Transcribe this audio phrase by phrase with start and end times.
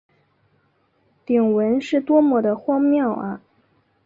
[1.27, 3.39] 鼎文是多么地荒谬啊！